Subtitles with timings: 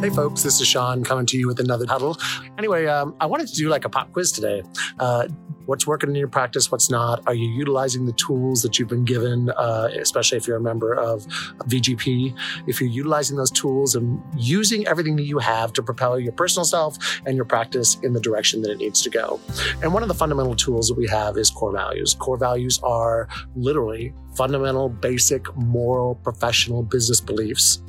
[0.00, 2.18] Hey, folks, this is Shawn coming to you with another huddle.
[2.58, 4.62] Anyway, um, I wanted to do like a pop quiz today.
[4.98, 5.26] Uh,
[5.64, 6.70] what's working in your practice?
[6.70, 7.22] What's not?
[7.26, 10.94] Are you utilizing the tools that you've been given, uh, especially if you're a member
[10.94, 11.24] of
[11.68, 12.36] VGP?
[12.66, 16.66] If you're utilizing those tools and using everything that you have to propel your personal
[16.66, 19.40] self and your practice in the direction that it needs to go.
[19.82, 22.12] And one of the fundamental tools that we have is core values.
[22.12, 27.80] Core values are literally fundamental, basic, moral, professional business beliefs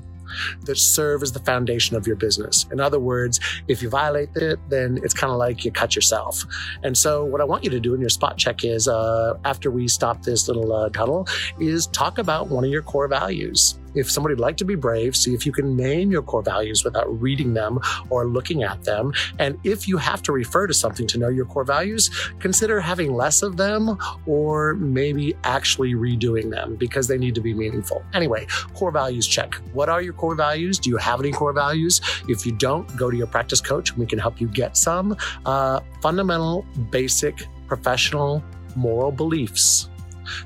[0.62, 2.66] that serve as the foundation of your business.
[2.72, 6.44] In other words, if you violate it, then it's kind of like you cut yourself.
[6.84, 9.72] And so, what I want you to do in your spot check is uh, after
[9.72, 11.28] we stop this little uh, huddle,
[11.60, 15.16] is talk about one of your core values if somebody would like to be brave,
[15.16, 17.80] see if you can name your core values without reading them
[18.10, 19.14] or looking at them.
[19.40, 23.14] And if you have to refer to something to know your core values, consider having
[23.14, 28.04] less of them or maybe actually redoing them because they need to be meaningful.
[28.14, 29.56] Anyway, core values check.
[29.74, 30.80] What are your core values?
[30.80, 32.02] Do you have any core values?
[32.28, 35.16] If you don't, go to your practice coach and we can help you get some
[35.46, 38.44] uh, fundamental, basic, professional,
[38.76, 39.90] moral beliefs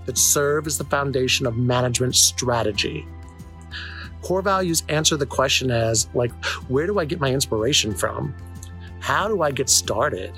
[0.05, 3.05] that serve as the foundation of management strategy
[4.21, 6.31] core values answer the question as like
[6.67, 8.33] where do i get my inspiration from
[9.01, 10.31] how do I get started?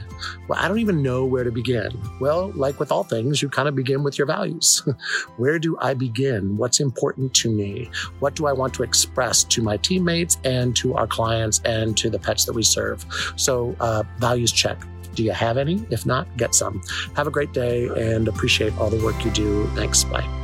[0.48, 1.92] Well, I don't even know where to begin.
[2.20, 4.82] Well, like with all things, you kind of begin with your values.
[5.38, 6.58] where do I begin?
[6.58, 7.92] What's important to me?
[8.20, 12.10] What do I want to express to my teammates and to our clients and to
[12.10, 13.06] the pets that we serve?
[13.36, 14.82] So, uh, values check.
[15.14, 15.86] Do you have any?
[15.92, 16.82] If not, get some.
[17.16, 19.68] Have a great day and appreciate all the work you do.
[19.76, 20.06] Thanks.
[20.06, 20.43] Bye.